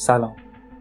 [0.00, 0.36] سلام.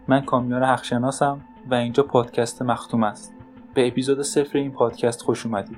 [0.07, 3.33] من کامیار حقشناسم و اینجا پادکست مختوم است.
[3.73, 5.77] به اپیزود صفر این پادکست خوش اومدید.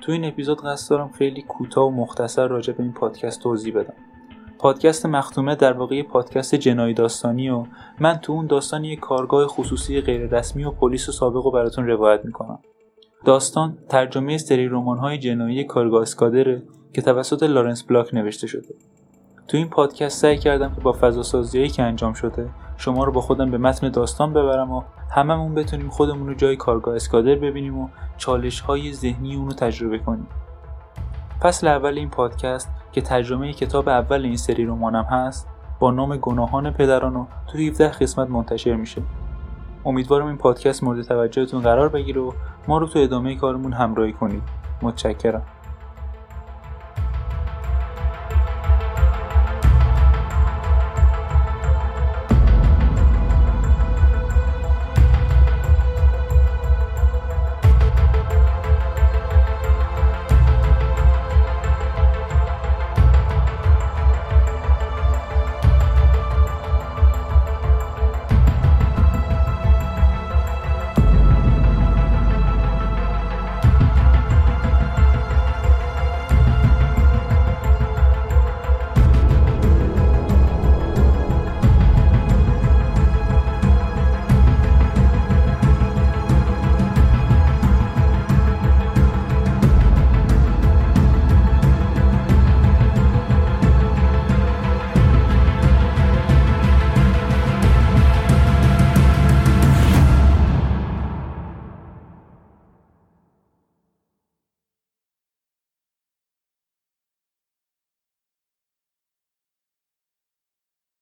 [0.00, 3.94] تو این اپیزود قصد دارم خیلی کوتاه و مختصر راجع به این پادکست توضیح بدم.
[4.58, 7.64] پادکست مختومه در واقع پادکست جنایی داستانی و
[8.00, 12.24] من تو اون داستان یک کارگاه خصوصی غیررسمی و پلیس و سابق رو براتون روایت
[12.24, 12.58] می‌کنم.
[13.24, 18.74] داستان ترجمه سری های جنایی کارگاه اسکادره که توسط لارنس بلاک نوشته شده.
[19.48, 23.50] تو این پادکست سعی کردم که با فضا که انجام شده شما رو با خودم
[23.50, 28.60] به متن داستان ببرم و هممون بتونیم خودمون رو جای کارگاه اسکادر ببینیم و چالش
[28.60, 30.26] های ذهنی اونو تجربه کنیم.
[31.40, 35.48] فصل اول این پادکست که ترجمه کتاب اول این سری رمانم هست
[35.80, 39.02] با نام گناهان پدران و تو 17 قسمت منتشر میشه.
[39.84, 42.32] امیدوارم این پادکست مورد توجهتون قرار بگیره و
[42.68, 44.42] ما رو تو ادامه کارمون همراهی کنید.
[44.82, 45.42] متشکرم.